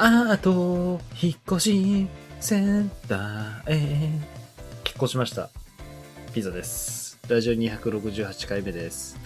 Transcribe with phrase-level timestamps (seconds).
[0.00, 2.08] あと、引っ越し、
[2.38, 3.74] センターへ。
[3.74, 4.22] 引っ
[4.96, 5.50] 越しました。
[6.32, 7.18] ピザです。
[7.28, 9.18] ラジオ268回目です。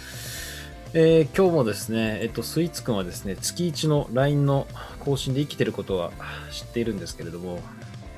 [0.94, 4.66] えー今日もですね、えっと、スイーツくんはですね、月1の LINE の
[5.00, 6.10] 更新で生きてることは
[6.50, 7.60] 知っているんですけれども、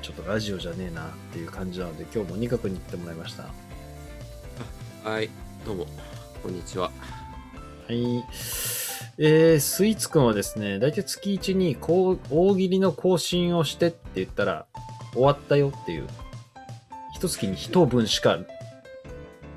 [0.01, 3.43] ちょっとラジオじゃねえなっていう感じなので、今日も二角に行ってもらいました。
[5.03, 5.29] ははい、
[5.65, 5.87] どうも、
[6.41, 6.89] こんにちは。
[7.89, 8.23] い。
[9.17, 14.65] えー、スイーツくんはですね、大体月1にこう大喜利の更新をしてって言ったら、
[15.13, 16.07] 終わったよっていう、
[17.13, 18.39] 一月に一分しか、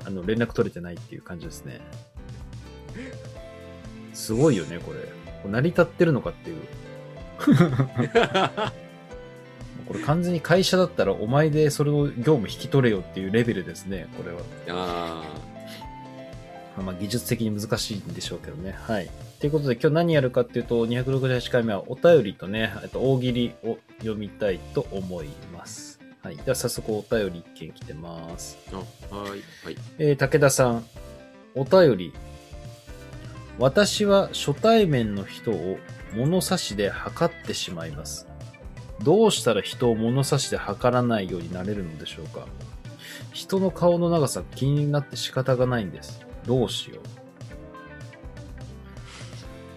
[0.05, 1.81] あの、連絡取れてないっていう感じですね。
[4.13, 4.99] すごいよね、これ。
[5.49, 6.57] 成り立ってるのかっていう。
[9.87, 14.41] これ完全に会社だったらお前でそれを業務引き取れよっていうレベルですね、これは。
[14.69, 15.23] あ
[15.55, 15.58] まあ
[16.81, 18.75] まあ技術的に難しいんでしょうけどね。
[18.77, 19.09] はい。
[19.39, 25.99] ということで今日何やるかっていうと、268回目はお便りとね、と大喜利を読みたいと思います。
[26.21, 26.37] はい。
[26.37, 28.57] では早速お便り一件来てます。
[28.71, 29.41] ーあ、はい、はい。
[29.97, 30.85] えー武田さん、
[31.55, 32.13] お便り。
[33.57, 35.77] 私は初対面の人を
[36.15, 38.27] 物差しで測ってしまいます。
[39.03, 42.45] どうしたら人を物差しで測らないようになれるのでしょうか
[43.31, 46.25] 人の顔の長さ気になって仕方がないんです。
[46.49, 47.03] どうしよう。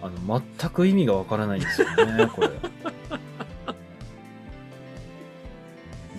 [0.01, 2.49] あの、全く意味がわからないんですよね、これ。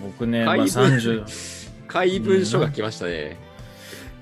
[0.01, 3.37] 僕ね、まあ、怪文30、怪文書が来ましたね。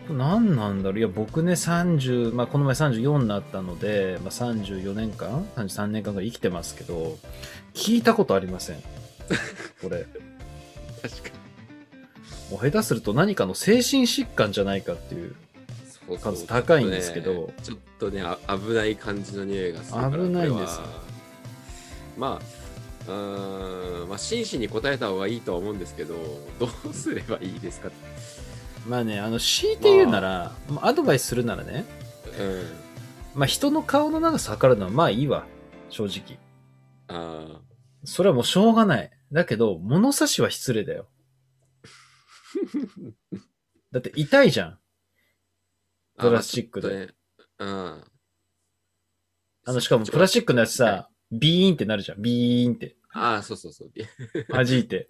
[0.09, 7.19] 何なんだろういや、僕ね、30、まあ、この前34になったので、まあ、34年間 ?33 年間ぐらい生きてますけど、
[7.75, 8.77] 聞いたことありません。
[9.83, 10.07] これ。
[11.03, 11.29] 確か
[12.49, 15.35] もう下手すると何かの精神疾患じゃないかっていう。
[16.15, 16.21] に。
[16.21, 20.01] そう数高いんですけどちょっとね、ねあ危ない感じの匂いがする。
[20.11, 20.79] 危ないんです
[22.17, 22.39] ま
[23.07, 26.15] あ、うーん、まあ、真摯に答えた方がいいとは思うんですけど、
[26.59, 27.89] どうすればいいですか？
[28.87, 31.85] まあね、あの、強いて言うなら、まあ、アドバイスするならね、
[32.39, 32.65] うん。
[33.33, 35.45] まあ、人の顔の長さ測るのはまあいいわ。
[35.89, 36.37] 正直。
[37.07, 37.61] あ
[38.05, 39.09] それはもうしょうがない。
[39.31, 41.07] だけど、物差しは失礼だよ。
[43.91, 44.79] だって痛いじゃん。
[46.17, 47.09] ープラスチックで
[47.57, 48.03] あうん。
[49.65, 52.21] あの、しかもプラスチックのやつはさ、ビーンってなるじゃん。
[52.21, 52.95] ビーンって。
[53.11, 53.91] ああ、そうそうそう。
[54.49, 55.07] 弾いて。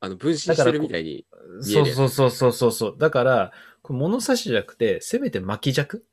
[0.00, 1.26] あの、分身してるみたいに。
[1.60, 2.96] そうそうそうそうそうそう。
[2.98, 6.06] だから、これ物差しじゃなくて、せめて巻き尺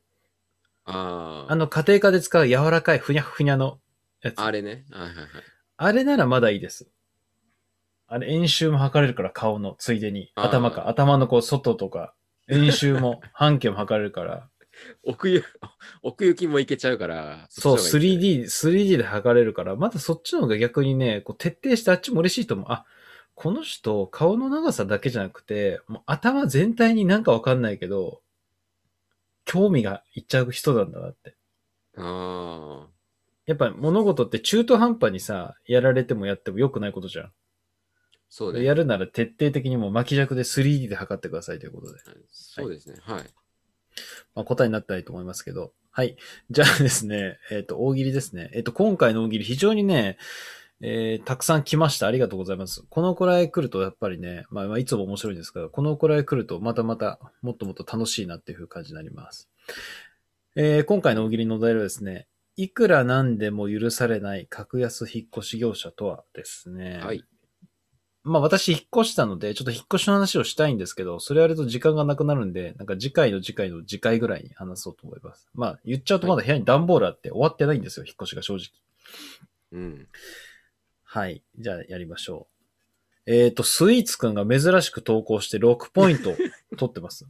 [0.86, 1.52] ああ。
[1.52, 3.80] あの、家庭科で使う柔らかいふにゃふにゃの
[4.22, 4.40] やつ。
[4.40, 4.86] あれね。
[4.92, 5.28] はいはいはい。
[5.78, 6.90] あれならまだいいです。
[8.08, 10.32] あれ、円周も測れるから、顔の、ついでに。
[10.36, 10.88] 頭か。
[10.88, 12.14] 頭のこう、外とか。
[12.50, 14.48] 円周も、半径も測れるから。
[15.04, 15.44] 奥行
[16.02, 17.48] 奥行きもいけちゃうから。
[17.50, 22.66] そう、っちの方がいいですね 3D、3D で測れるから、まだそっちの方が逆にね、こう徹底してあっちも嬉しいと思う。
[22.70, 22.86] あ、
[23.36, 28.22] この人、顔の長さだけじゃなくて、もう頭全体になんかわかんないけど、
[29.46, 31.36] 興味がいっちゃう人なんだなって。
[31.98, 32.88] あ
[33.46, 37.32] やっぱ物事って中途半端にさ、やられてもやっても良くないことじゃん。
[38.32, 38.34] あ。
[38.34, 38.64] そうね。
[38.64, 42.00] やるなら徹底的にもう巻き尺で 3D で測ってくださいということで。
[42.32, 42.96] そうですね。
[43.02, 43.24] はい。
[44.36, 45.74] まあ、答えになったらいいと思いますけど。
[45.92, 46.16] はい。
[46.50, 48.50] じゃあですね、 えっ、と、大喜利ですね。
[48.54, 50.18] えっ、と、今回の大喜利非常にね、
[50.84, 52.08] えーたくさん来ました。
[52.08, 52.84] ありがとうございます。
[52.90, 59.48] このくらい来るとやっぱりね、まあ、まあいつも面白いんですけど、このくらい来るとまたまたもっともっと楽しいなっていう感じになります。
[60.56, 67.00] えー今回の大喜利のお題はですね、いくらなんでも許されない格安引っ越し業者とはですね。
[67.04, 67.24] はい。
[68.24, 75.48] まあ私引っ越したので、ちょっと引っ越しの話をしたいんですけど、それやると時間がなくなるんで、なんか次回の次回の次回ぐらいに話そうと思います。
[75.54, 78.68] まあ言っちゃうとまだ部屋に段ボールあって終わってないんですよ、引っ越しが正直。
[79.72, 80.08] うん。
[81.04, 81.42] はい。
[81.58, 82.48] じゃあやりましょ
[83.26, 83.34] う。
[83.34, 86.36] えっ、と、スイーツくんが珍しく投稿して6ポイント
[86.78, 87.26] 取ってます。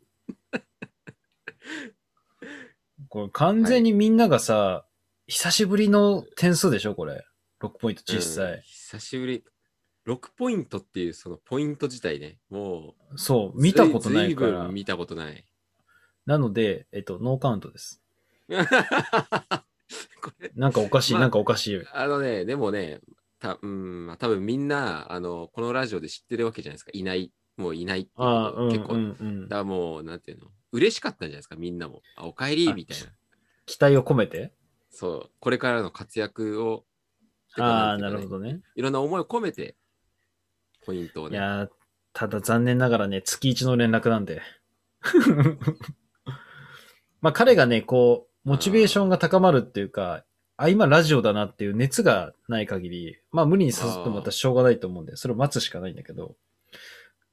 [3.09, 4.85] これ完全にみんながさ、
[5.27, 7.25] 久しぶりの点数でしょこれ。
[7.61, 8.53] 6ポイント実際。
[8.53, 9.43] うん久しぶり。
[10.07, 13.17] 6ポイントっていうそのポイント自体ね、もう。
[13.19, 14.67] そう、見たことないから。
[14.67, 15.45] 見たことない。
[16.25, 18.01] なので、えっ、と、ノーカウントです。
[18.49, 21.85] これ、なんかおかしい、まあなんかおかしい。
[21.93, 23.01] あのね、でもね、
[23.39, 26.91] たうん、まあ多分みんな、あの、このラジオで知ってるわけじゃないですか。
[26.93, 32.01] いない、もういないっていうことああ、うん、結構、うん、うんだもう、なんていうの、嬉しかったんじゃないですか、みんなも。
[32.15, 33.07] あ、おかえり、あみたいな。
[33.65, 34.53] 期待を込めて？
[34.89, 36.85] そう、これからの活躍を、
[37.57, 38.61] ああ、なるほどね。
[38.75, 39.75] いろんな思いを込めて、
[40.85, 41.37] ポイントをね。
[41.37, 41.69] いやー、
[42.13, 44.41] ただ残念ながらね、月一の連絡なんで。
[47.21, 50.25] まあ彼がね、こう、モチベーションが高まるっていうか、
[50.57, 56.35] あ、今ラジオだなっていう熱がない限り、まあ無理に誘ってもまたしょうがないと思うんで、それを待つしかないんだけど、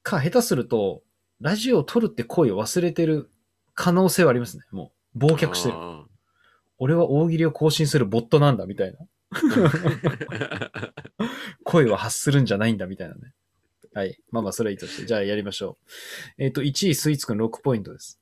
[0.03, 1.03] か、下手すると、
[1.41, 3.31] ラジオを撮るって声を忘れてる
[3.75, 4.65] 可能性はありますね。
[4.71, 5.75] もう、忘却してる。
[5.77, 6.05] あ
[6.79, 8.99] 俺は大喜利を更新するボットなんだ、みたいな。
[9.33, 10.93] ー
[11.65, 13.35] 声は発するんじゃないんだ、みたいなね。
[13.95, 14.19] はい。
[14.31, 15.07] まあまあ、それはいいとして。
[15.07, 15.79] じゃあやりましょ
[16.39, 16.43] う。
[16.43, 18.21] えっ、と、1位スイーツくん6ポイントです。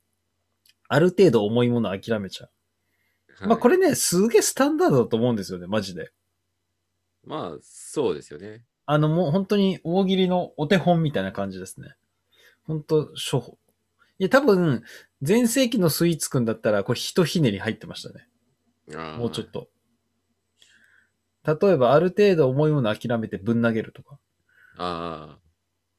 [0.87, 3.47] ある程度重いもの諦めちゃう。
[3.47, 3.77] まあこれ。
[3.77, 6.11] れね、すげえスタンダードだと思うんですよね、マジで。
[7.23, 8.63] まあ、そうですよね。
[8.85, 11.95] あの、もう本当に大喜利のお手本みたいな感じですね。
[12.63, 13.57] 本当処方。
[14.19, 14.83] いや、多分、
[15.25, 18.27] 前世紀のスイーツくんだったら、これひとひねり入ってましたね。
[18.95, 19.47] ももうちょっ。
[19.47, 19.67] と。
[21.47, 24.19] 例えば、ある程度重いもの諦めてぶん投げるとか。
[24.77, 25.37] あ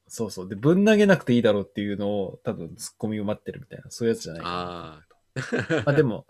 [0.07, 0.49] そうそう。
[0.49, 4.45] で、ぶん投げなくていいだろうっていうのを、多分、ツッコミを待ってるみたいな、そういうやつじゃないあ。
[4.45, 5.75] かな。
[5.75, 5.83] ああ。
[5.85, 6.25] まあでも、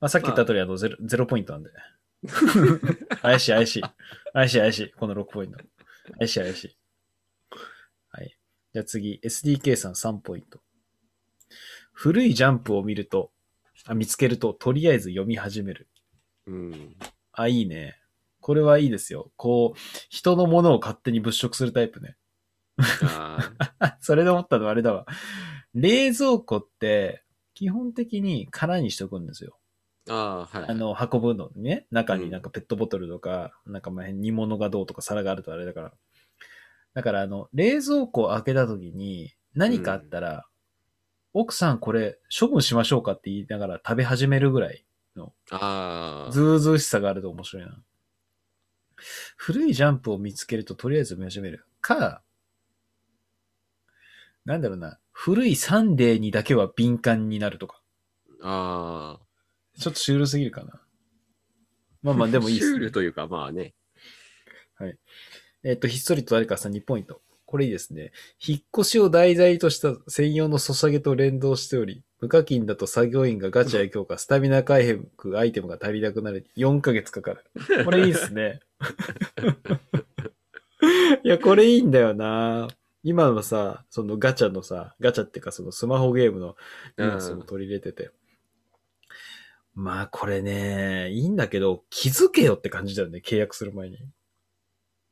[0.00, 1.70] まあさっき言った通り、あの、ゼロ、ゼロポイントなんで。
[3.22, 3.82] 怪しい怪しい。
[4.32, 4.92] 怪しい怪しい。
[4.92, 5.58] この6ポイント。
[6.18, 6.76] 怪しい怪しい。
[8.10, 8.36] はい。
[8.72, 10.60] じゃあ次、SDK さん3ポイント。
[11.92, 13.32] 古いジャンプを見ると、
[13.86, 15.88] あ見つけると、とりあえず読み始める。
[16.46, 16.96] うん。
[17.32, 17.98] あ、いいね。
[18.46, 19.32] これはいいですよ。
[19.34, 19.78] こう、
[20.08, 22.16] 人のものを勝手に物色するタイプね。
[23.98, 25.04] それで思ったのはあれだわ。
[25.74, 29.58] 冷蔵庫って、基本的に空にしておくんですよ。
[30.08, 30.70] ああ、はい。
[30.70, 35.92] あ、の、運ぶのにね、中になんかペットボトルとか、なんかまあ煮物がどうとか皿があるとあれだから。
[36.94, 40.46] だからあの、冷蔵庫を開けた時に何かあったら、
[41.32, 44.86] 奥さんこれ処分しましょうかって言いながら食べ始めるぐらい
[45.50, 46.30] ああ。
[46.30, 47.76] ズうずうしさがあると面白いな。
[49.36, 51.66] 古いジャンプを見つけるととりあえず見始める。
[51.80, 52.22] か、
[54.44, 57.82] なんだろうな、古いサンデーにだけは敏感になるとか。
[58.42, 59.26] ああ。
[59.78, 60.80] ちょっとシュールすぎるかな。
[62.02, 63.74] まあまあでもいいっす、シュールというか、まあね。
[65.64, 67.20] えっ、と、ひっそりと誰かさん2ポイント。
[67.44, 68.12] これいいですね。
[68.44, 77.44] 引っ越しを題材とした専用のソシャゲと連動しており、無課金だと作業員がガチャや強化、スタミナ回復アイテムが足りなくなり、4ヶ月かかる。
[77.84, 78.60] これいいですね。
[81.22, 82.68] いや、これいいんだよな
[83.02, 86.56] 今のさ、そのガチャのさ、ガチャっていうかそのスマホゲームの
[86.98, 88.10] ニュアンスも取り入れてて。
[89.74, 93.98] まあこれね、いいんだけど、気づけよって感じだよね、契約する前に。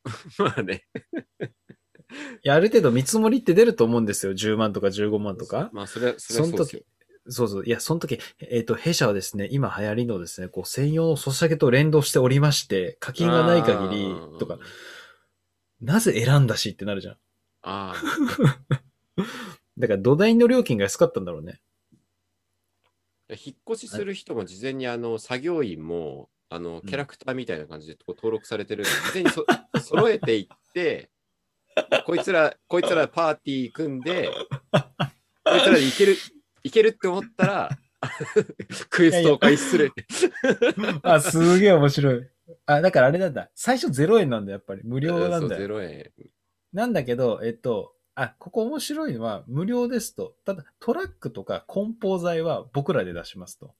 [0.38, 0.86] まあね。
[2.42, 4.32] いや、ある程度見積もりって出ると思うんですよ。
[4.32, 5.70] 10万とか15万とか。
[5.72, 6.82] まあ、それは、それはそうですよ。
[7.28, 7.64] そうそう。
[7.64, 14.58] いや、その時、えっ、と、弊社はですね、今流行りのですね、こう、専用のソシャゲと連動しておりまして、課金がない限りあー、とか、。
[15.80, 17.16] なぜ選んだしってなるじゃん。
[17.62, 17.94] あ
[19.78, 21.60] だから土台の料金が安かったんだろうね。
[23.30, 23.34] あ。
[23.34, 29.44] 引っ越しする人も事前に、あの、作業員も、あの、キャラクターみたいな感じでこう登録されてる事前にそ
[29.80, 31.10] 揃えていって、
[32.04, 34.30] こいつら、こいつらパーティー組んで、
[35.44, 36.16] こいつらでいける、
[36.64, 37.78] いけるって思ったら、
[38.90, 39.92] クエストを開始する。
[41.02, 42.26] あ、すげえ面白い。
[42.66, 43.50] あ、だからあれなんだ。
[43.54, 44.82] 最初0円なんだ、やっぱり。
[44.84, 45.78] 無料なんだそう、よ。
[45.78, 46.10] 0円。
[46.72, 50.36] なんだけど、えっと、あ、ここ面白いのは、無料ですと。
[50.44, 53.74] ただ、トラックとか梱包材は僕らで出しますと。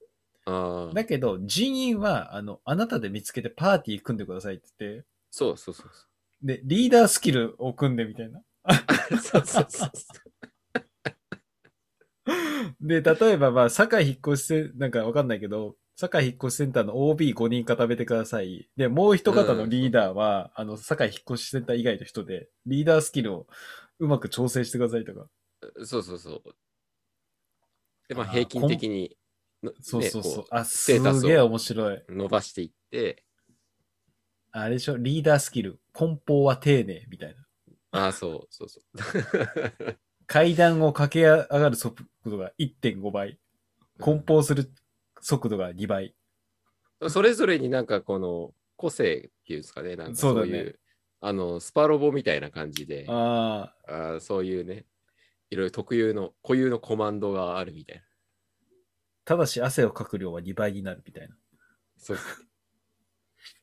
[0.93, 6.05] だけど、人員は、あの、あなたで見つけてパーティー組んでくださいって言って、そうそうそうそ
[6.43, 8.39] で、リーダースキルを組んでみたいな。
[8.39, 9.17] う。
[9.17, 9.91] そうそうそう
[12.81, 18.69] で、例えば、まあ、堺引っ越しせん、なんかわかんないけど、堺引っ越しセンターの OB5 人固めてください。
[18.75, 23.47] で、もう一方のリーダーは、あの、堺引っ越しセンター以外の人で、リーダースキルを
[23.99, 25.29] うまく調整してくださいとか。
[25.85, 26.55] そうそうそう。
[28.09, 29.15] で、まあ、平均的に
[29.63, 30.45] の、そうそうそう。
[30.51, 30.91] あ、す
[31.21, 32.03] げえ面白い。
[32.09, 33.23] 伸ばしていって、
[34.51, 34.97] あれでしょ？
[34.97, 35.79] リーダースキル。
[35.91, 38.01] 梱包は丁寧みたいな。
[38.01, 39.99] ああ、そうそうそう。
[40.27, 43.39] 階段を駆け上がる速度が1.5倍。
[43.99, 44.71] 梱包する
[45.21, 46.15] 速度が2倍。
[47.09, 50.79] それぞれになんかこの個性っていうんですかね、なんかそだねそうういう、
[51.21, 54.85] あの、スパロボみたいな感じで、ああそういうね、
[55.49, 58.03] いろいろ特有の、固有のコマンドがあるみたいな。
[59.25, 61.35] ただし汗をかく量は2倍になるみたいな。
[61.97, 62.17] そう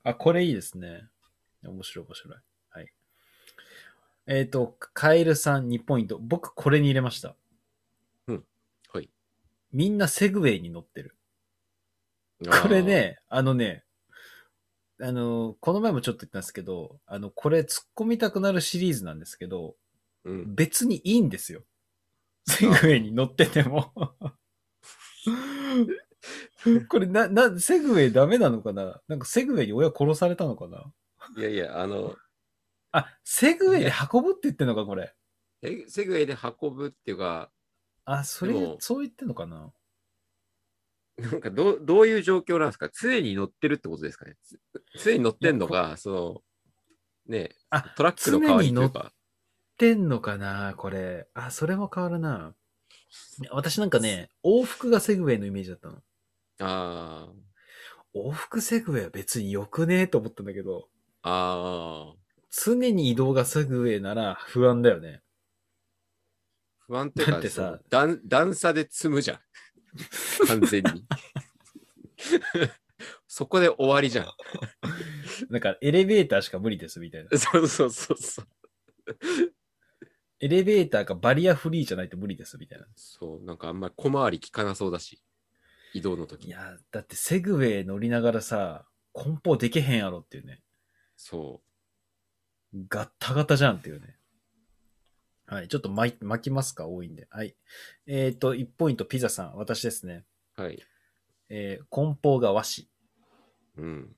[0.02, 1.08] あ、これいいですね。
[1.64, 2.38] 面白い面白い。
[4.26, 4.38] はい。
[4.38, 6.18] えっ、と、カエルさん2ポイント。
[6.20, 7.34] 僕これに入れました。
[8.92, 9.10] はい。
[9.72, 11.16] みんなセグウェイに乗ってる。
[12.62, 13.84] これね、あのね、
[15.00, 19.74] あの、この前もちょっと言ったんですけど、あの、これ突っ込みたくなるシリーズなんですけど、
[20.24, 20.54] うん。
[20.54, 21.62] 別にいいんですよ。
[22.46, 23.92] セグウェイに乗ってても。
[26.88, 29.00] これな、な、セグウェイダメなのかな？
[29.08, 30.92] なんかセグウェイに親殺されたのかな？
[31.36, 32.16] いやいや、あの、
[32.92, 35.14] あ、セグウェイで運ぶって言ってんのか、これ。
[35.62, 37.50] セセグウェイで運ぶっていうか、
[38.04, 39.72] あ、それでも、そう言ってんのかな？
[41.18, 42.88] なんかどうどういう状況なんですか？
[42.92, 44.36] 常に乗ってるってことですかね？
[44.42, 44.58] つ
[45.04, 46.42] 常に乗ってんのか、その、
[47.26, 49.12] ねあトラックの代わりというか。
[49.12, 49.14] っ
[49.76, 51.28] てんのかなこれ。
[51.34, 52.54] あ、それも変わるな。
[53.50, 55.98] 私なんかね、往復がセグウェイのイメージだったの。
[56.60, 57.28] あ
[58.14, 60.88] 往復セグウェイは別に良くねえと思ったんだけど、
[61.22, 62.14] あ、ああ、
[62.52, 65.22] 常に移動がセグウェイなら不安だよね。
[66.86, 69.40] 不安ってだってさ段段差で積むじゃん。
[70.46, 71.04] 完全に。
[73.26, 74.26] そこで終わりじゃん。
[75.48, 77.30] なんかエレベーターしか無理ですみたいな。
[77.38, 78.46] そうそうそうそう。
[80.40, 82.86] エレベーターがバリアフリーじゃないと無理ですみたいな。
[82.96, 85.22] そう、なんかあんまり小回り効かなそうだし、
[85.94, 90.60] 移動の時いや、だってセグウェイ乗りながらさ、梱包できへんやろっていうね。
[91.16, 91.62] そ
[92.88, 94.16] ガッタガタじゃんっていうね。
[95.46, 95.68] はい。
[95.68, 96.86] ちょっと巻きますか？
[96.86, 97.26] 多いんで。
[97.30, 97.54] はい。
[98.06, 99.56] えっ、と、1ポイントピザさん。
[99.56, 100.24] 私ですね。
[100.56, 100.62] う。
[100.62, 100.82] はい。
[101.48, 102.88] えー梱包が和紙。
[103.76, 104.16] うん。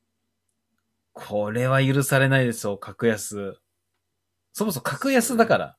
[1.13, 3.57] これは許されないですよ、格安。
[4.53, 5.77] そもそも格安だから。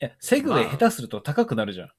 [0.00, 1.92] いや、セグウェイまあ下手すると高くなるじゃん。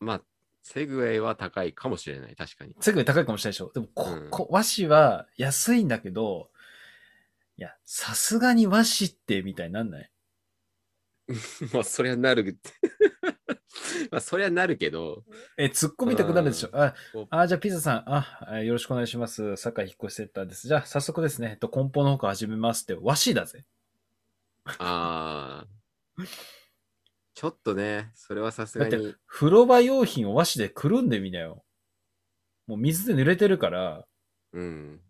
[0.00, 0.22] まあ、
[0.62, 2.74] セグウェイは高いかもしれない、確かに。
[2.80, 3.70] セグウェイ高いかもしれないでしょ。
[3.72, 6.50] でもこ、うんこ和紙は安いんだけど、
[7.56, 10.10] いや、さすがに和紙ってみたいになんない？
[11.72, 12.58] まあ、そりゃなる。
[14.10, 15.24] まあ、そりゃなるけど、
[15.56, 16.70] え、突っ込みたくなるでしょ？
[16.74, 16.94] あ
[17.30, 19.56] あ、じゃあピザさん、あ、えよろしくお願いします。
[19.56, 20.68] 酒井引っ越しセッターです。
[20.68, 23.64] じゃあ早速ですね、えっと、梱包の方から始めますって、和紙だぜ。
[24.64, 25.66] ああ。
[27.34, 29.14] ちょっとね、それはさすがだに。
[29.26, 31.64] 風呂場用品を和紙でくるんでみなよ。
[32.66, 34.06] もう水で濡れてるから、
[34.52, 35.00] うん。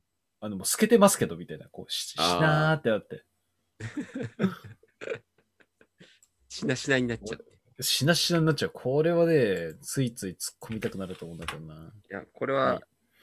[0.45, 1.71] あの、もう透けてますけど、みたいな。
[1.71, 3.25] こう、し、しなーってなって。
[6.51, 7.45] しなしなになっちゃって。
[7.79, 8.71] いしなしなになっちゃう。
[8.75, 11.95] これはね、ついつい突っ込みたくなると思うんだけどな。
[12.11, 12.83] や、これはは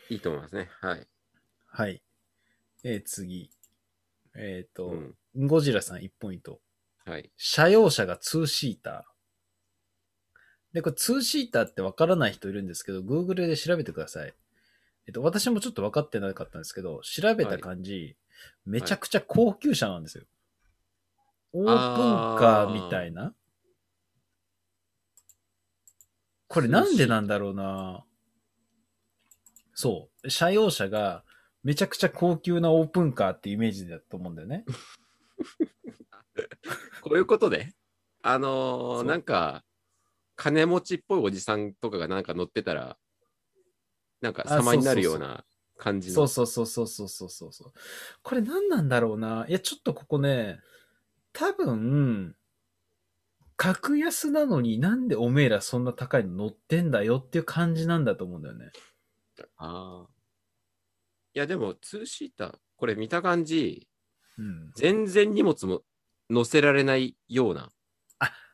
[0.10, 0.72] いいと思いますね。
[0.82, 1.08] はい。
[1.68, 2.02] はい。
[2.84, 3.52] えー次。
[4.34, 5.16] えっ、と、うん。
[5.48, 6.60] ゴジラさん1ポイント。
[7.06, 7.32] はい。
[7.38, 10.74] 車用車が2シーター。
[10.74, 14.34] で、これ2シーターってわからない人いるんですけど、Google で調べてください。
[15.08, 18.16] えっと、私もちょっと分かってなかったんですけど、調べた感じ、
[18.66, 20.26] めちゃくちゃ高級車なんですよ。
[21.54, 23.34] オープンカーみたいな
[26.48, 28.06] これなんでなんだろうな
[29.74, 30.30] そう。
[30.30, 31.24] 車用車が
[31.64, 34.66] めちゃくちゃ高級なオープンカーってイメージだと思うんだよね。
[37.02, 37.74] こういうことで、
[38.22, 39.64] あのーなんか、
[40.36, 42.98] 金持ちっぽいおじさんとかがなんか乗ってたら、
[44.22, 45.44] なんか様になるような
[45.78, 46.28] 感じの。
[46.28, 47.74] そうそうそうそうそうそうそう。
[48.22, 49.46] これ何なんだろうな。
[49.50, 50.60] いや、ちょっとここね、
[51.34, 52.36] 多分、
[53.58, 58.72] 格安なのになんでおめえらそんな高いの乗ってんだよっていう感じなんだと思うんだよね。
[59.58, 60.10] ああ。
[61.34, 63.88] いや、でも、ツーシーター、これ見た感じ、
[64.38, 65.82] うん、全然荷物も
[66.30, 67.70] 乗せられないような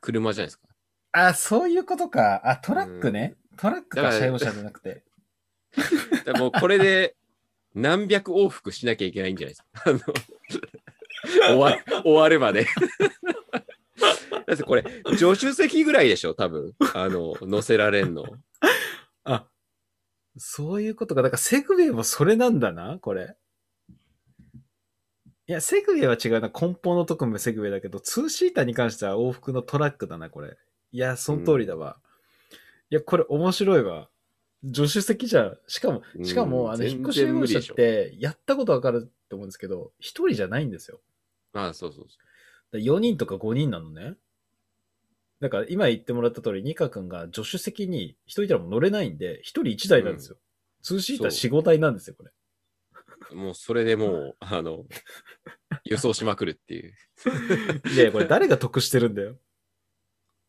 [0.02, 0.68] 車じゃないですか。
[1.14, 2.42] あ、そういうことか。
[2.44, 3.38] あ、トラックね。
[3.52, 5.04] うん、トラックか、車用車じゃなくて。
[6.26, 7.16] でもうこれで
[7.76, 9.84] 何百往復しなきゃいけないんじゃないですか。
[9.86, 10.00] あの
[11.48, 12.66] 終わ終わるまで。
[14.48, 14.84] だってこれ、
[15.18, 16.74] 助手席ぐらいでしょ、多分。
[16.94, 18.24] あの、乗せられんの。
[19.26, 19.46] あ、
[20.38, 21.22] そういうことか。
[21.22, 23.36] だからセグウェイもそれなんだな、これ。
[25.48, 26.50] いや、セグウェイは違うな。
[26.50, 30.58] 梱包のとこもセグウェイだけど、ツーシーターに関しては往復のトラックだな、これ。
[30.92, 31.98] いや、その通りだわ。
[32.90, 34.10] いや、これ面白いわ。
[34.66, 35.58] 助手席じゃん。
[35.68, 41.00] しかも、しかうも、あの、引っ越し業者って、やったことわかると思うんですけど、一人じゃないんですよ。
[41.54, 42.06] ああ、そうそう
[42.72, 44.16] そ4人とか5人なのね。
[45.40, 50.38] だから今言ってもらった通り、ニカ君が助手席に一人いたらもう乗れないんで、一人一台なんですよ。
[50.82, 52.32] ツーシーターそ4、5台なんですよ、これ。
[53.32, 53.36] う。
[53.36, 54.86] もうそれでもう、 あの、
[55.84, 56.94] 輸送しまくるっていう。
[57.94, 59.38] いや、これ誰が得してるんだよ。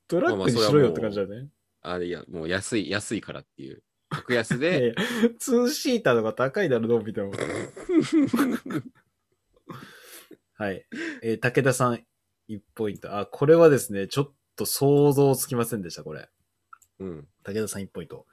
[0.08, 1.48] トラックにしろよって感じだね。
[1.82, 3.82] あいや、もう安い、安いからっていう。
[4.08, 4.94] 格安いやいで、や、
[5.38, 7.32] ツーシーターの方が高いだろ、どう見ても。
[10.54, 10.86] はい。
[11.22, 12.04] えー武田さん、
[12.48, 13.16] 1ポイント。
[13.16, 16.28] あ、これはですね、ちょっと想像つきませんでした、これ。
[16.98, 17.28] うん。
[17.44, 18.26] 武田さん1ポイント。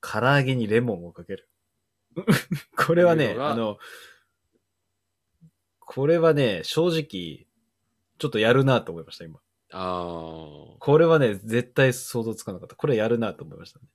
[0.00, 1.48] 唐揚げにレモンをかける。
[2.76, 3.78] これはね、というのがあの、
[5.80, 7.46] これはね、正直、
[8.18, 9.40] ちょっとやるなと思いました、今。
[9.72, 10.76] ああ。
[10.78, 12.76] これはね、絶対想像つかなかった。
[12.76, 13.86] これやるなと思いましたね。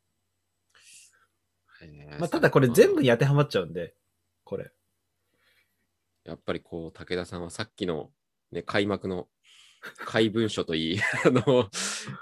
[2.19, 3.95] まあ、ただこれ全部に当てはまっちゃうんで、
[4.43, 4.71] これ。
[6.23, 8.11] やっぱりこう、武田さんはさっきの、
[8.51, 9.27] ね、開幕の
[10.05, 11.69] 怪文書といい、 あの、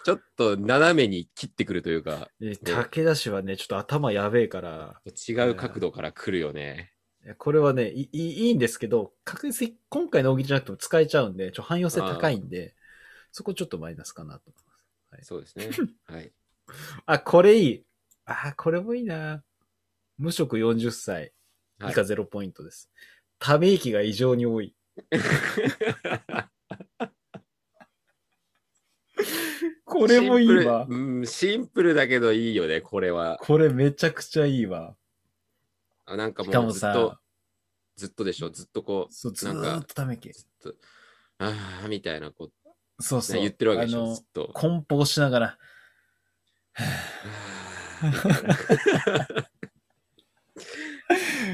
[0.05, 6.93] ちょっと斜めに切ってくるというか、え武田氏はね、ちょっと頭やべえから、違う角度から来るよね。
[7.37, 12.75] これはね、いいいいんですけど、確実に今回の大喜利じゃなくても使えちゃうんで、ちょ汎用性高いんで、
[13.31, 15.27] そこちょっとマイナスかなと思います。
[15.27, 15.69] そうですね。
[16.05, 16.31] はい。
[17.05, 17.85] あ、これいい。
[18.25, 19.43] あ、これもいいな。
[20.19, 21.21] 無職40歳。
[21.21, 21.31] はい
[21.91, 22.89] 以下0ポイントです。
[23.39, 24.75] ため息が異常に多い。
[29.85, 30.87] これもいいわシン。
[30.87, 33.37] プルうん、シンプルだけどいいよね、これは。
[33.41, 34.97] これめちゃくちゃいいわ。
[36.05, 37.21] あなんかももうずっとさ、、
[37.95, 40.33] ずっとでしょ、ずっとこう、そう、ずなんかーっとため息。
[40.33, 40.75] ずっと、
[41.37, 42.51] ああ、みたいな、こう、
[43.01, 43.41] そうそう。
[43.41, 44.51] 言ってるわけでしょ、ずっ、と。
[44.53, 45.57] 梱包しながら、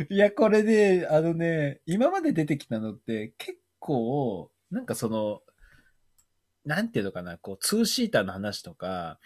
[0.10, 5.42] いや、これね、あのね、今まで出てきたのって結構、なんかその、
[6.66, 9.20] なんていうのかな、こう、ツーシーターの話とか、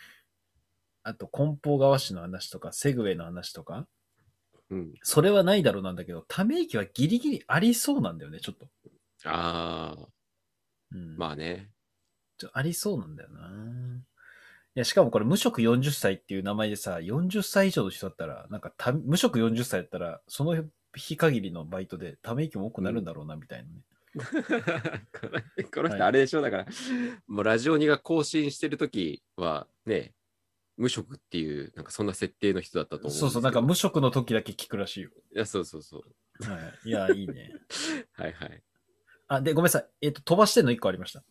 [1.03, 3.87] あと梱包側紙の話とか、セグウェイの話とか、
[4.69, 8.67] うん、それはないだろうなんだけど、ため息はギリギリありそうなんだよね、ちょっと。
[9.25, 10.07] ああ、
[10.91, 11.17] うん。
[11.17, 11.71] まあね。
[12.37, 13.49] ちょありそうなんだよな。
[14.79, 20.55] いや、しかもこれ無職40歳っていう名前でさ、40歳以上の人だったら、なんかた無職40歳だったら、その
[20.95, 23.81] 日限りのバイトでため息も多くなるんだろうな、みたいなね。
[25.75, 26.65] この人、あれでしょ、だから、
[27.27, 30.13] もうラジオ2が更新してるときは、ね、
[30.77, 35.09] 無職っていう、なんかそんな設定の人だったと思うそうそう、なんか無職の時だけ聞くらしいよ。
[35.35, 36.49] いや、そうそうそう。
[36.49, 36.87] はい。
[36.87, 37.51] いや、いいね。
[38.13, 38.63] はいはい。
[39.27, 39.87] あ、で、ごめんなさい。
[40.03, 41.21] えっ、と、飛ばしてんの1個ありました。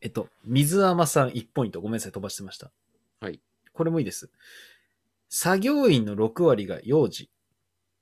[0.00, 1.80] えっと、水甘さん1ポイント。
[1.80, 2.70] ごめんなさい、飛ばしてました。
[3.20, 3.40] はい。
[3.72, 4.30] これもいいです。
[5.28, 7.30] 作業員の6割が幼児。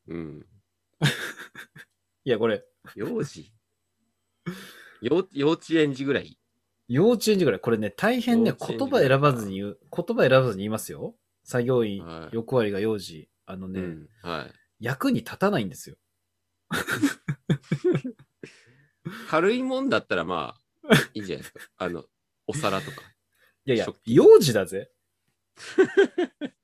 [0.07, 0.47] うん。
[2.25, 3.53] いや、これ、幼児？
[5.03, 6.39] 幼幼稚園児ぐらい？
[6.89, 7.61] 幼稚園児ぐらい。
[7.61, 11.15] これね、大変ね、言葉選ばずに言う、言葉選ばずに言いますよ。
[11.45, 13.29] 作業員はい6割が幼児。
[13.47, 14.09] あのね、うん。
[14.23, 14.53] はい。
[14.81, 15.97] 役に立たないんですよ。
[19.29, 20.61] 軽いもんだったらまあ、
[21.15, 21.61] いいんじゃないですか。
[21.77, 22.05] あの、
[22.47, 23.03] お皿とか。
[23.65, 24.91] いやいや幼児だぜ。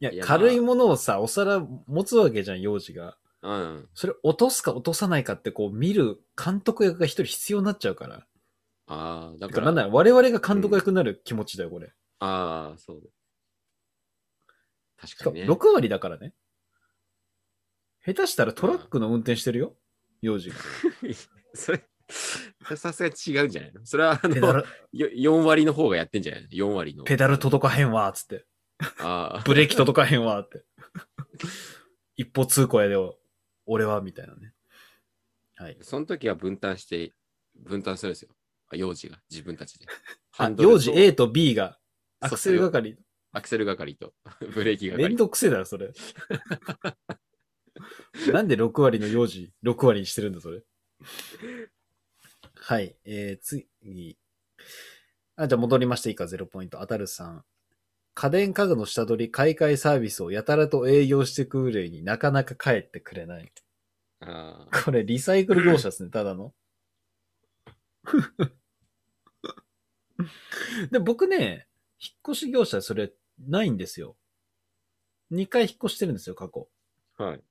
[0.00, 3.16] いやい、や軽いものをさ、お皿持つわけじゃん、幼児が。
[3.42, 3.88] うん。
[3.94, 8.26] それ落とすか落とさないかってこう見る監督役が一人必要になっちゃうから。
[8.88, 11.92] ああ、だだか、かららなんなら我々が監督役になる気持ちだよ、これ。
[12.18, 13.08] ああ、そうだ。
[14.96, 15.46] 確しかにね。
[15.46, 16.34] 6割だからね。
[18.04, 19.76] 下手したらトラックの運転してるよ、
[20.26, 20.56] 幼児が。
[21.54, 21.84] それ、
[22.76, 23.86] さすがに違うんじゃないの？
[23.86, 26.42] それは、あペダの、ル、よ4割の方がやってんじゃない？
[26.42, 27.04] の ?4 割の。
[27.04, 28.44] ペダル届かへんわ、つって。
[28.98, 30.64] ああ、ブレーキ届かへんわ、って。
[32.16, 33.18] 一歩通行やでよ、
[33.66, 34.52] 俺は、みたいなね。
[35.56, 35.78] はい。
[35.80, 37.12] その時は分担して、
[37.54, 38.30] 分担するんですよ。
[38.68, 39.86] あ幼児が、自分たちで。
[40.32, 41.78] ハあンドルと幼児 A と B が、
[42.20, 42.96] アクセル係。
[43.32, 44.14] アクセル係と
[44.54, 45.16] ブレーキめん係。
[45.16, 45.92] どくせえだろ、それ。
[48.32, 50.62] なんで6割の幼児、6割にしてるんだ、それ？
[52.54, 52.96] はい。
[53.04, 54.18] えー、次。
[55.36, 56.78] あ、じゃあ戻りましていいか、0ポイント。
[56.78, 57.44] 当たるさん。
[58.14, 63.52] 家電家具の下取り、買い替えサービスをやたらと営業してくる例になかなか帰ってくれない。
[64.20, 66.54] ああこれ、リサイクル業者ですね、ただの。
[70.90, 71.68] で、僕ね、
[72.00, 74.16] 引っ越し業者それないんですよ。
[75.32, 76.68] 2回引っ越してるんですよ、過去。
[77.18, 77.44] はい。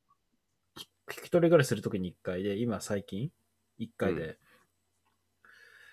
[1.12, 3.32] 一人暮らしするときに1回で、今最近
[3.80, 4.24] ？1回で。
[4.24, 4.40] う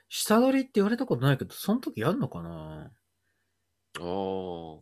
[0.08, 2.90] 下取りって言われたことないけど、その時やんのかな？
[3.98, 4.80] ああ。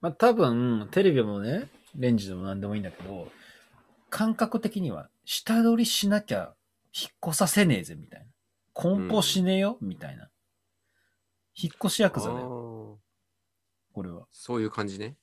[0.00, 3.30] まあ多分、テレビもね、レンジでも何でもいいんだけど、
[4.10, 6.54] 感覚的には、下取りしなきゃ
[6.92, 8.26] 引っ越させねえぜ、みたいな。
[8.72, 10.28] 梱包しねえよ、みたいな。
[11.54, 13.00] 引っ越しヤクザだよ、
[13.92, 14.26] これは。
[14.32, 15.16] そういう感じね。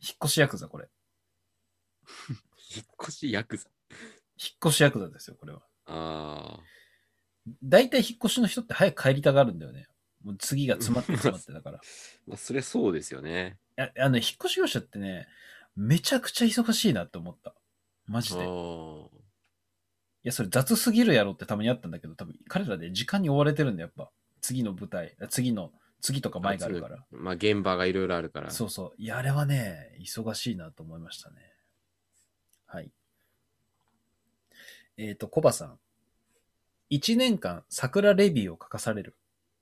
[0.00, 0.88] 引っ越しヤクザ、これ。
[2.74, 3.68] 引っ越しヤクザ。
[3.90, 3.98] 引っ
[4.66, 5.62] 越しヤクザですよ、これは。
[5.86, 6.60] ああ。
[7.62, 9.86] 大体引っ越しの人って早く帰りたがるんだよね。
[10.24, 11.78] もう次が詰まって詰まってだから。
[11.78, 11.80] い
[12.26, 13.58] まあ、それそうですよね。
[13.76, 15.26] や、あの、引っ越し業者ってね、
[15.76, 17.54] めちゃくちゃ忙しいなって思った。
[18.06, 18.40] マジで。
[18.40, 19.08] いあ
[20.22, 24.12] や、それ雑すぎるやろってたまにあったんだけど、多分彼らで時間に追われてるんだよ、やっぱ。
[24.40, 26.96] 次の舞台、あ次の、次とか前があるから。
[26.98, 27.06] あ。
[27.10, 28.50] まあ、現場がいろいろあるから。
[28.50, 28.92] そうそう。
[28.98, 31.51] いや、あれはね、忙しいなと思いましたね。
[32.72, 32.90] はい。
[34.96, 35.78] えっ、と、コバさん。
[36.88, 39.14] 一年間、桜レビューを書かされる。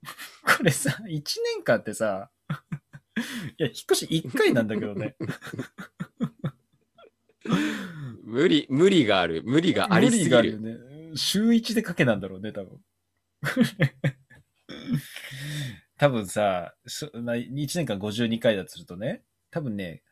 [0.46, 2.30] これさ、一年間ってさ、
[3.58, 5.16] や、引っ越し1回なんだけどね。
[8.22, 9.42] 無理、無理がある。
[9.44, 10.60] 無理がありすぎ無理がある。
[10.60, 10.76] ね。
[11.16, 12.80] 週1でかけなんだろうね、多分。
[15.98, 20.04] 多分さ、そな1年間52回だとするとね、多分ね、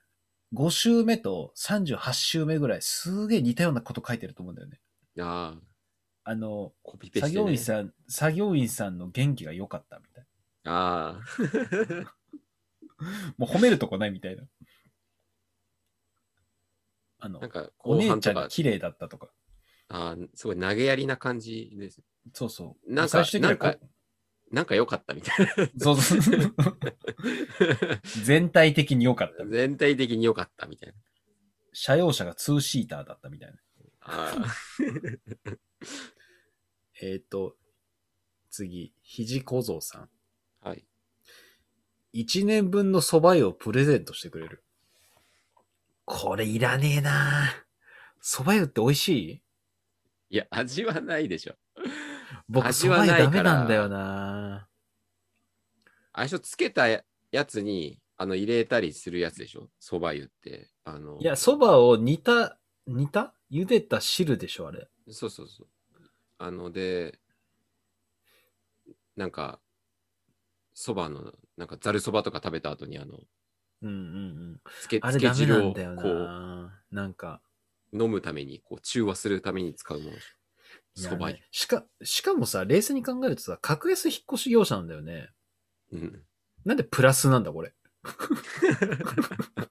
[0.55, 4.81] 5週目と38週目ぐらい、すげえ似たようなこと書いてると思うんだよね。
[5.21, 5.57] あ
[6.25, 7.45] あ、あの、コピペし作て、ね。
[7.45, 10.25] 業員さん、作業員さんの元気が良かったみたい
[10.65, 11.43] ああ。
[11.43, 12.15] な。
[13.37, 14.45] もう褒めるとこないみたいな。
[17.21, 19.29] あのなん、か、お姉ちゃんが綺麗だったとか。
[19.91, 22.03] あーすごい投げやりな感じです。
[22.35, 22.93] そうそう。
[22.93, 23.57] なんかなん
[24.51, 25.53] なんか良かったみたいな。
[25.79, 26.55] そうそうそう。
[28.25, 29.45] 全体的に良かった。
[29.45, 30.95] 全体的に良かったみたいな。
[31.73, 33.59] 車用車がツーシーターだったみたいな。
[34.01, 34.35] あ
[37.01, 37.57] えっ、と、
[38.51, 40.11] 次、肘小僧さん。
[40.63, 40.85] あ、はい。
[42.15, 44.65] 1年分の蕎麦湯をプレゼントしてくれる。
[46.05, 47.67] これいらねえな
[48.23, 49.09] 蕎麦湯って美味し
[50.31, 50.31] い？
[50.31, 51.57] いや、味はないでしょ。
[52.49, 54.69] 僕、味はないからダメなんだよな
[56.15, 57.03] 最初つけたや
[57.47, 59.71] つに、あの、入れたりするやつでしょ？
[59.81, 60.69] 蕎麦湯って。
[60.85, 63.35] あの、いや、蕎麦を煮た、煮た？
[63.51, 64.89] 茹でた汁でしょ、あれ。
[65.11, 65.69] そうそうそう。
[66.39, 67.21] あの、で、
[69.17, 69.61] なんか、
[70.75, 73.21] 蕎麦の、なんかざる蕎麦とか食べた後に、あの、
[73.83, 73.99] うんうんう
[74.55, 74.61] ん。
[74.81, 75.81] つけ、つけ汁をこ
[76.27, 77.41] ななんか。
[77.93, 80.17] う、飲むために、こう、中和するために使うもの
[81.03, 81.17] でしいやょ。
[81.17, 85.31] 蕎麦ねしか、しかもさ、冷静に考えるとさ、格安引っ越し業者なんだよね。
[85.93, 86.01] 湯。
[86.01, 86.23] うん。
[86.65, 87.73] なんでプラスなんだ、これ？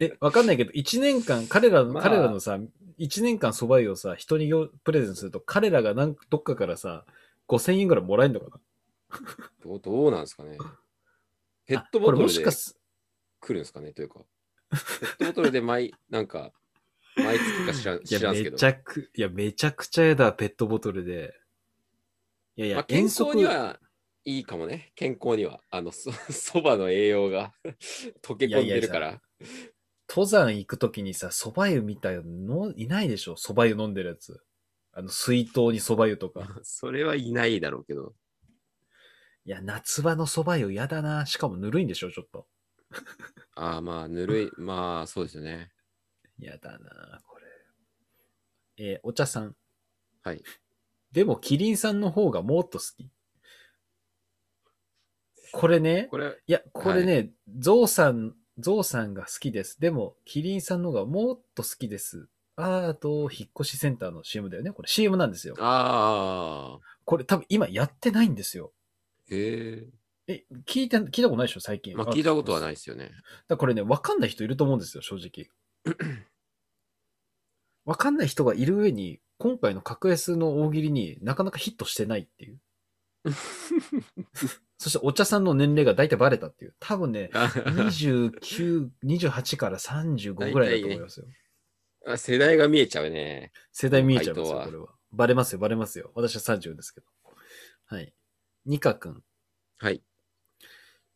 [0.00, 2.58] え、わかんないけど、1年間、彼らの、まあ彼らのさ、
[2.98, 7.04] 1年間蕎麦湯をさ、人によプレゼントすると、彼らがなんどっかからさ、
[7.48, 8.60] 5000円ぐらいもらえるのか
[9.62, 10.58] どうどうなんですかね？
[11.66, 12.78] ペなットボトルでしかす、
[13.40, 13.92] 来るんですかね？
[13.92, 14.20] というか。
[14.70, 16.52] ペットボトルで毎、なんか、
[17.18, 18.66] 毎月か知らんいや、知らんすけどめち。
[18.66, 21.34] ゃく、いや、めちゃくちゃやだ、ペットボトルで。
[22.56, 23.78] いやいや、まあ、健康には
[24.24, 24.92] いいかもね。
[24.94, 25.60] 健康には。
[25.70, 27.54] あの、そ そばの栄養が
[28.22, 29.22] 溶け込んでるから。
[30.08, 33.36] 登山行くときにさ、蕎麦湯みたいなのいないでしょ？
[33.36, 34.40] 蕎麦湯飲んでるやつ。
[34.92, 36.40] あの、水筒に蕎麦湯とか。
[36.64, 38.14] それはいないだろうけど。
[39.44, 41.24] いや、夏場の蕎麦湯嫌だな。
[41.26, 42.10] しかもぬるいんでしょ？
[42.10, 42.48] ちょっと。
[43.54, 44.50] ああ、まあ、ぬるい。
[44.56, 45.70] まあ、そうですよね。
[46.38, 48.84] 嫌だな、これ。
[48.84, 49.56] えーお茶さん。
[50.22, 50.42] はい。
[51.12, 53.10] でも、キリンさんの方がもっと好き。
[55.52, 59.80] これね、これ、いや、これね、ゾウさん、ゾウさんが好きです。
[59.80, 62.28] でも、キリンさんの方がもっと好きです。
[62.56, 64.72] あーと、引っ越しセンターの CM だよね。
[64.72, 65.54] これ CM なんですよ。
[65.58, 68.72] ああ、これ多分今やってないんですよ。
[69.30, 69.86] へ
[70.28, 70.32] え。
[70.34, 71.96] え、聞いて、聞いたことないでしょ最近。
[71.96, 72.74] まあ、聞いたことはないい。
[72.76, 73.04] ですよね。
[73.06, 73.14] だか
[73.50, 75.48] らこれね、わかんない人いると思うんですよ、正直。
[77.84, 82.60] わかんない人がいる上に、今回の格安の大喜利になかなかヒットしてないっていう。
[84.78, 86.74] そしてお茶さんの年齢が大体バレたっていう。
[86.78, 91.26] 多分ね、29、28から35ぐらいだと思いますよ。
[92.06, 93.52] あ世代が見えちゃうね。
[93.72, 94.88] 世代見えちゃいますよ、これは。
[95.10, 96.12] バレますよ、バレますよ。
[96.14, 97.06] 私は30ですけど。
[97.86, 98.14] はい。
[98.66, 99.22] ニカ君。
[99.78, 100.02] はい。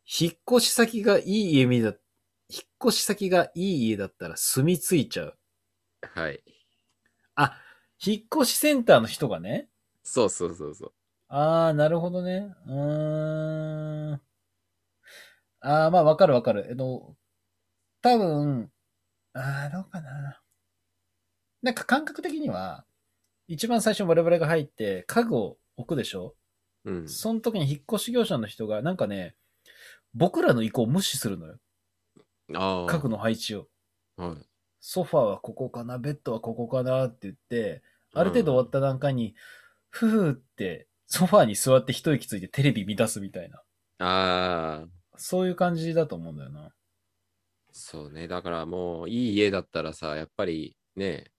[0.05, 1.95] 引っ越し先がいい家見だ、
[2.49, 5.37] 引っ越し先がいい家だったら住み着いちゃう。
[6.01, 6.43] はい。
[7.35, 7.57] あ、
[8.03, 9.69] 引っ越しセンターの人がね？
[10.03, 10.93] そうそうそうそう。
[11.29, 12.53] あー、なるほどね。
[12.67, 14.21] うーん。
[15.61, 16.67] あー、まあわかるわかる。
[16.69, 17.15] えっと、
[18.01, 18.71] 多分、
[19.33, 20.41] あー、どうかな。
[21.61, 22.85] なんか感覚的には、
[23.47, 26.35] 一番最初我々が入って家具を置くでしょ？
[26.85, 27.09] うん。
[27.09, 29.35] その時に引っ越し業者の人がなんかね、
[30.13, 31.57] 僕らの意向を無視するのよ。
[32.55, 32.85] ああ。
[32.87, 33.67] 家具の配置を。
[34.17, 34.45] はい。
[34.79, 37.81] ソファーはここかな、ベッドはここかなって言って、
[38.13, 39.35] ある程度終わった段階に、
[39.89, 43.61] ふふって、ソファーに座って一息ついてテレビ見出すみたいな。
[43.99, 44.87] ああ。
[45.15, 46.73] そういう感じだと思うんだよな。
[47.71, 48.27] そうね。
[48.27, 51.31] だからもう、いい家だったらさ、やっぱりね、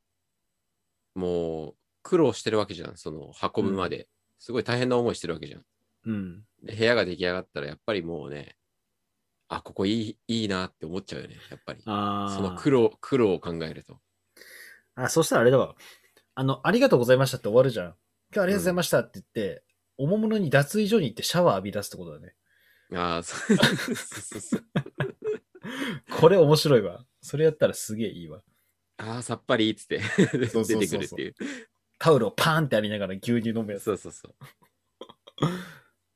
[1.15, 2.97] もう、苦労してるわけじゃん。
[2.97, 4.09] その、運ぶまで。
[4.39, 5.65] すごい大変な思いしてるわけじゃん。
[6.07, 6.43] うん。
[6.63, 8.57] で部屋が出来上がったら、やっぱりもうね、
[9.49, 11.37] あ、ここいい、いいなって思っちゃうよね。
[11.51, 11.83] やっぱり。
[11.87, 12.35] ああ。
[12.35, 13.99] その苦労、苦労を考えると。
[14.95, 15.75] あ、そしたらあれだわ。
[16.35, 17.87] あの、ありがとうございましたって終わるじゃん。
[17.87, 17.95] 今
[18.35, 19.63] 日ありがとうございましたって言って、
[19.97, 22.35] おもむろに脱衣所に行ってシャワー浴び出すってことだね。
[22.95, 24.65] ああ、そうそうそうそう。
[26.21, 27.05] これ面白いわ。
[27.21, 28.43] それやったらすげえいいわ。
[28.99, 30.01] ああ、さっぱりっつって
[30.49, 31.35] そう出てくるっていう。
[31.99, 33.85] タオルをパーンってありながら牛乳飲むやつ。
[33.85, 34.35] そうそうそう。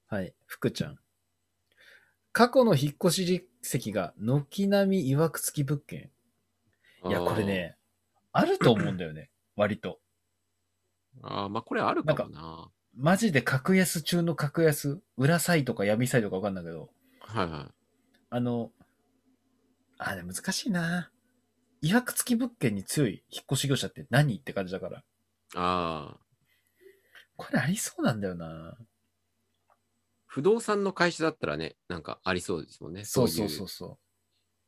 [0.08, 0.34] はい。
[0.46, 0.98] 福ちゃん。
[2.38, 3.48] 過去の引っ越し実
[3.80, 6.08] 績が軒並み曰く付き物件。
[7.04, 7.76] いや、これね、
[8.30, 9.28] あると思うんだよね。
[9.56, 9.98] 割と。
[11.20, 11.42] あー。
[11.42, 12.70] あーまあこれあるかもな。
[12.94, 16.90] マジで格安中の格安、裏サイトか闇サイトかわかんないけど、
[17.22, 17.74] はいはい。
[18.30, 18.70] あの、
[19.98, 21.10] あ、でも難しいな。
[21.82, 24.36] 違約付き物件に強い引っ越し業者って何？
[24.36, 24.98] って感じだから。
[25.56, 26.20] ああ。
[27.36, 28.78] これありそうなんだよな。
[30.28, 33.04] 不動産の会社だったらね、なんかありそうですもんね。
[33.04, 33.98] そうそそううそうそ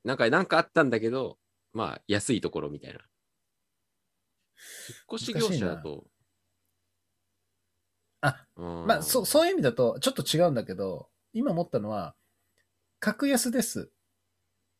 [0.05, 1.39] なんか、なんかあったんだけど、
[1.73, 3.01] まあ、安いところみたいな。
[4.89, 6.07] 引っ越し業者だと。
[8.23, 8.87] あうんう。
[8.87, 12.17] まあ、そそういう意味だと、ちょっと違うんだけど、今思ったのは、
[12.99, 13.93] 格安です。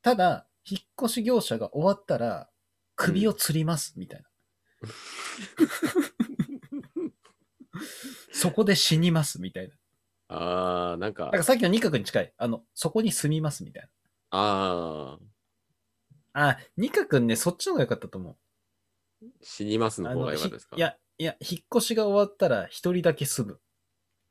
[0.03, 2.49] ただ、引っ越し業者が終わったら、
[2.97, 4.29] 首を吊ります、みたいな。
[8.33, 9.75] そこで死にます、みたいな。
[10.33, 12.33] ああ、なんかだか、らさっきの二角に近い。
[12.37, 13.89] あの、そこに住みます、みたい
[14.31, 16.51] ああ、な。
[16.51, 18.31] あ、二角ね、そっちの方が良かったと思
[19.23, 19.27] う。
[19.43, 20.77] 死にますの方が良かったですか？
[20.77, 23.61] ひいや、いや、引っ越しが終わったら一人だけ住む。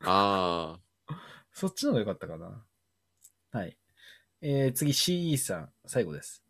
[0.05, 0.79] あ
[1.51, 2.65] そっちの方が良かったかな。
[3.51, 3.77] はい。
[4.41, 6.43] えー、次 CE さん、最後です。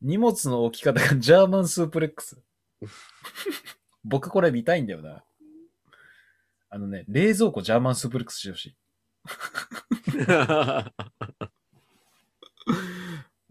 [0.00, 2.42] 荷物の置き方がジャーマンスープレックス。
[4.04, 5.24] 僕これ見たいんだよな。
[6.74, 8.76] あのね、冷蔵庫ジャーマンスープレックスしてほしい。
[10.26, 10.90] あ。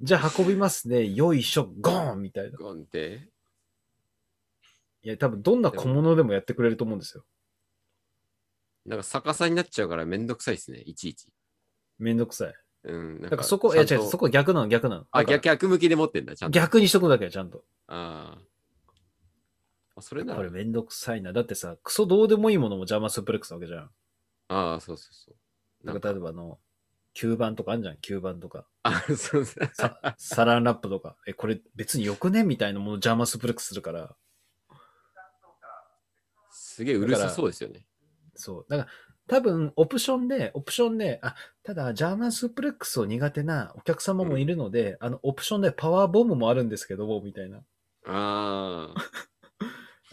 [0.02, 1.08] じゃあ運びますね。
[1.08, 2.58] よいしょ、ゴーンみたいな。
[2.58, 3.30] ゴンって？
[5.04, 7.24] いや、多分どんな小物でもやってくれると思うんですよ。
[8.88, 11.28] なんか逆さになっちゃうからめんどくさいですね、いちいち。
[12.00, 12.56] めんどくさい。
[12.86, 13.22] うん。
[13.22, 15.06] なんだからそこ、いや違う、そこ逆なの、逆なの。
[15.12, 16.60] あ、だから逆、逆向きで持ってんだ、ちゃんと。
[16.60, 17.64] 逆にしとくだけよ、ちゃんと。
[17.86, 18.51] あー
[20.02, 20.04] あ。
[20.04, 21.34] それならこれ、めんどくさいな。
[21.34, 23.90] だってさ、クソどうでもいいものもジャーマンスープレックスなわけじゃん。
[24.50, 25.36] ああ、そうそうそう。
[25.88, 26.60] だから例えばあの、
[27.16, 28.66] 吸盤とかあんじゃん、吸盤とか。
[28.84, 29.70] あ、そうそう。
[29.74, 31.18] さサランラップとか。
[31.28, 34.16] え、これ別によくねみたいなものジャーマンスープレックスするから。
[36.52, 37.86] すげえうるさそうですよね。
[38.36, 38.66] そう。
[38.70, 38.90] だから、
[39.28, 47.60] 多分、オプションで、オプションで、あ、ただ、ジャーマンスープレックスを苦手なお客様もいるので、あの、オプションでパワーボムもあるんですけど、みたいな。
[48.06, 48.96] ああ。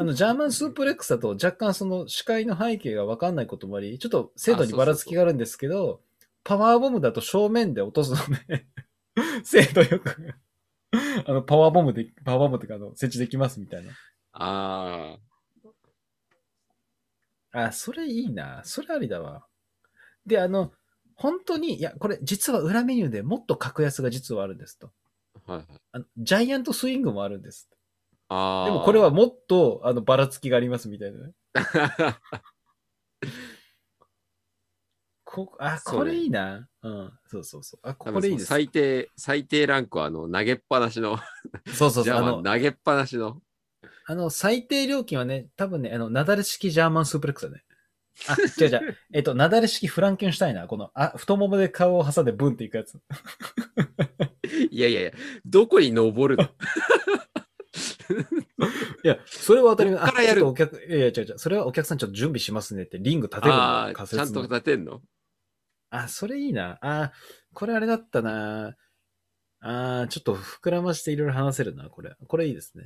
[0.01, 6.01] あの、ジャーマンスープレックスだと若干その視界の背景がわかんないこともあり、ちょっと精度にばらつきがあるんですけど、
[6.45, 8.67] パワーボムだと正面で落とすので、
[9.43, 10.35] 精度よく、
[11.27, 13.93] あの、パワーボムで、パワーボムってか、あの、設置できますみたいな。
[14.31, 15.19] あ
[17.51, 18.63] あ、それいいな。
[18.63, 19.47] それありだわ。
[20.25, 20.73] で、あの、
[21.17, 24.93] 本当に、いや、これ実は裏メニューでもっと格安が実はあるんですと。
[25.47, 25.53] あ。
[25.55, 25.81] はいはい。
[25.91, 27.69] あの、ジャイアントスイングもあるんです。
[28.29, 28.65] ああ。
[28.67, 31.33] でもこれはもっと、あの、ばらつきがありますみたいなね。
[35.25, 36.69] こあ、 これいいな。
[36.83, 37.13] うん。
[37.27, 37.81] そうそうそう。
[37.83, 38.47] あ、これいいです。
[38.47, 41.19] 最低、最低ランクはあの投げっぱなしの、
[41.75, 42.15] そうそうそう。
[42.17, 43.41] あの、投げっぱなしの。
[44.07, 47.65] あの、最低料金はね、多分ね、あの、なだれ式ジャーマンスープレックスだね。
[48.27, 48.97] あ、違う違う。
[49.13, 50.67] えっと、なだれ式フランケンシュタイナー。
[50.67, 52.99] この、あ、太ももで顔を挟んでブンっていくやつ。
[54.71, 55.13] いやいやいや、
[55.45, 56.49] どこに登るの？
[59.05, 60.01] いや、それは当たり前。
[60.01, 61.39] こっからやるお客、いやいや、違う違う。
[61.39, 64.43] それはお客さんちょっと準備しますねって、リング立てるのああ、仮ちゃんと。
[64.43, 65.01] 立てんの？
[65.91, 66.79] あ、それいいな。
[66.83, 67.13] あ、
[67.55, 68.75] これあれだったな。
[69.61, 72.15] あちょっと膨らましていろいろ話せるな、これ。
[72.27, 72.85] これいいですね。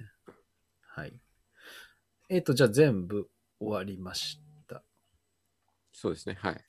[0.87, 1.13] はい。
[2.31, 3.29] えっ、と、じゃあ全部
[3.61, 4.83] 終わりました。
[5.93, 6.39] そうですね。
[6.41, 6.65] はい。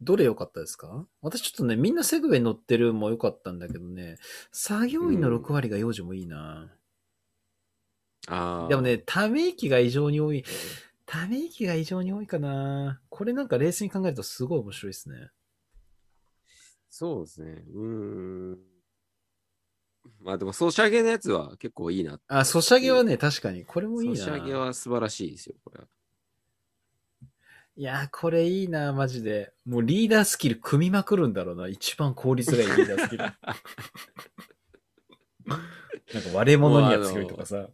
[0.00, 1.06] どれ良かったですか？
[1.20, 4.16] 私ちょっとね、みんなセグウェイ乗ってるも良かったんだけどね、
[4.50, 6.68] 作業員の6割が幼児もいいな。
[8.28, 8.68] ああ。
[8.68, 10.44] でもね、ため息が異常に多い。
[11.06, 13.00] ため息が異常に多いかな。
[13.08, 15.30] これなんか冷静に考えるとすごい面白いですね。
[16.88, 17.64] そうですね。
[17.74, 17.82] うー
[18.54, 18.58] ん。
[20.20, 22.20] まあでも、ソシャゲのやつは結構いいな。
[22.28, 23.64] あ、ソシャゲはね、確かに。
[23.64, 24.16] これもいいな。
[24.16, 25.86] ソシャゲは素晴らしいですよ、これは。
[27.74, 29.54] いやー、これいいな、マジで。
[29.64, 31.68] もうリーダースキル組みまくるんだろうな。
[31.68, 33.24] 一番効率がいいリーダースキル。
[36.12, 37.70] なんか割れ物には強いとかさ。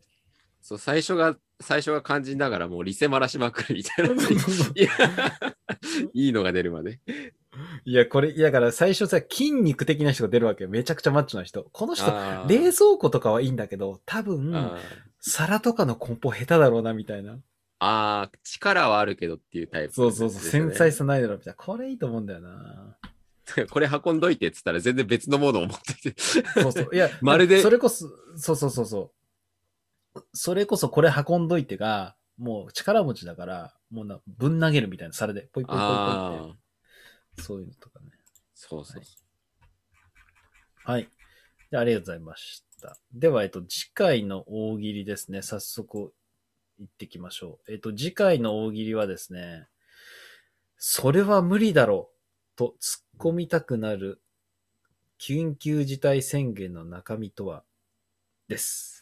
[0.61, 4.14] そう、最初が、最初が肝心ながらもうリセマラしまくるみたいな。
[4.75, 4.90] いや
[6.12, 7.01] いいのが出るまで。
[7.85, 10.71] いや、これ、いやだから最初さ、筋肉的な人が出るわけよ。
[10.71, 11.68] めちゃくちゃマッチョな人。
[11.73, 12.12] この人、
[12.49, 14.55] 冷蔵庫とかはいいんだけど、多分、
[15.21, 17.38] 皿とかの梱包下手だろうな、みたいな。
[17.81, 20.99] あー、力はあるけどっていうタイプ、そうそうそう、繊細さ。
[20.99, 21.57] さないだろう、みたいな。
[21.57, 22.97] これいいと思うんだよな。
[23.71, 26.21] これ運んどいてっつったら全然別のものを持ってて。
[26.21, 26.90] そうそう。
[26.92, 29.11] いや、 まるでそれこそ、そうそうそうそう。
[30.33, 36.55] それこそこれ運んどいてが、もう力持ちだから、もうな、ぶん投げるみたいな皿で、ポイポイポイポイっ
[37.37, 37.43] て。
[37.43, 38.07] そういうのとかね。
[38.55, 39.15] そうそうそ
[40.87, 40.91] う。
[40.91, 41.09] はい。
[41.71, 42.97] でありがとうございました。
[43.13, 45.43] では、えっと、次回の大喜利ですね。
[45.43, 46.13] 早速、
[46.79, 47.73] 行ってきましょう。
[47.73, 49.69] えっと、次回の大喜利はですね、
[50.77, 52.11] それは無理だろ
[52.55, 54.23] うと突っ込みたくなる
[55.21, 57.65] 緊急事態宣言の中身とは？
[58.47, 58.98] です。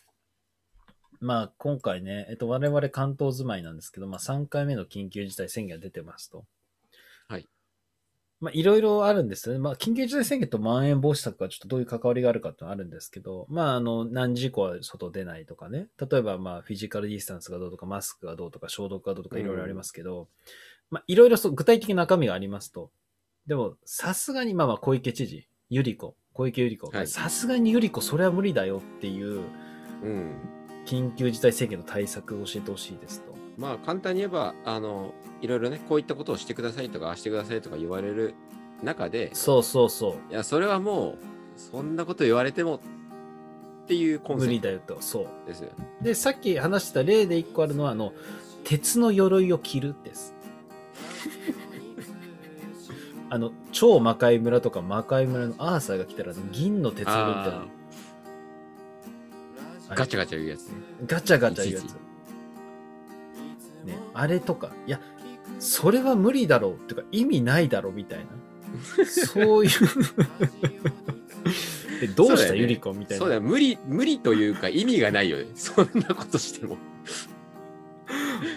[1.26, 6.44] まあ、今回ね、えっと、我々関東住まいなんですけど、まあ、3回目の緊急事態宣言が出てますと。
[7.26, 7.48] はい。
[8.40, 9.58] まあ、いろいろあるんですよね。
[9.58, 15.88] まあ、緊急事態宣言とまん延防止策はちょっとどういう関わりがあるかってのはあるんですけど、まあ、あの、何時以降は外出ないとかね。
[15.98, 20.28] 例えば、まあ、フィジカルディスタンスがどうとか、マスクがどうとか、消毒がどうとか、いろいろありますけど、
[20.90, 22.92] まあ、いろいろそう具体的な中身がありますと。
[23.48, 29.40] でも、さすがに、まあまあ、小池知事、ゆり子、小池ゆり子は、いさすがにゆり子、それは無理だよっていう、
[30.02, 30.65] うん。
[30.86, 33.34] 緊急事態宣言の対策を教えてほしいですと。
[33.58, 38.34] まあ簡単に言えば、あの、いろいろね、こういったことをしてくださいとか、ああしてくださいとか言われる
[38.82, 41.18] 中で、そうそうそいや、それはもう、
[41.56, 42.80] そんなこと言われてもっ
[43.86, 44.36] ていうコう。
[44.36, 44.98] ンセプ無理だよと。
[45.00, 45.24] そう。
[45.24, 45.70] トですよ。
[46.02, 48.12] で、さっき話した例で一個あるのは、あの、
[48.64, 50.34] 鉄の鎧を着るです。
[53.30, 57.60] あの、超魔界村とか魔界村のアーサーが来たら、銀の鉄鎧みたいなあ。
[57.60, 57.68] あれ
[59.94, 60.74] ガチャガチャ言うやつね。
[61.06, 61.84] ガチャガチャいうやつ。
[63.84, 65.00] ね、あれとか、いや、
[65.58, 68.24] それは無理だろうっていうか意味ないだろうみたいな。
[69.06, 69.70] そういう
[72.02, 72.06] え。
[72.08, 73.22] どうしたゆり子みたいな。
[73.22, 75.46] そうだよ、無理、無理というか意味がないよね。
[75.54, 76.76] そんなことしても。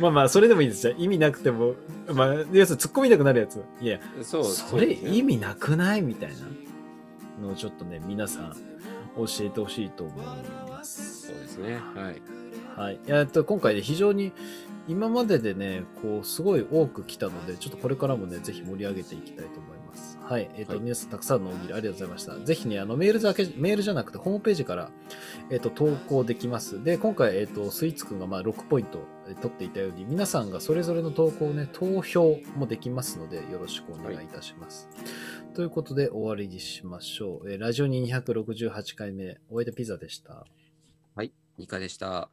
[0.02, 0.94] まあまあ、それでもいいですよ。
[0.98, 1.76] 意味なくても、
[2.14, 3.62] まあ、要するに突っ込みたくなるやつ。
[3.82, 6.02] いや、そう、それ意味なくない？
[6.02, 8.56] みたいなのをちょっとね、皆さん
[9.28, 10.26] 教えてほしいと思い
[10.70, 11.28] ます。
[11.28, 11.80] そうですね。
[11.96, 12.22] はい。
[12.80, 13.00] はい。
[13.08, 14.32] えっと、今回で非常に
[14.88, 20.18] 今まででね、こう、すごい多く来たので、ちょっとこれからもね、ぜひ盛り上げていきたいと思います。
[20.24, 20.50] はい。
[20.56, 22.36] えっと、はい皆さんたくさんの大喜利ありがとうございました。
[22.46, 24.90] ぜひね、あの、メールだけ、メールじゃなくて、ホームページから、
[25.52, 26.84] えっと、投稿できます。
[26.84, 34.90] で、今回、えっと、スイーツくんがまあ6ポイントえ取っていたように、皆さんがそれぞれの投稿をね、投票もできますので、よろしくお願いいたします。
[35.54, 37.52] ということで、終わりにしましょう。
[37.52, 40.46] えーラジオに268回目、おえでピザでした。
[41.16, 42.30] はいニカでした。